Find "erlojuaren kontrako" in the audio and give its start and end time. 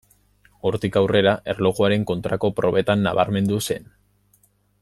1.53-2.53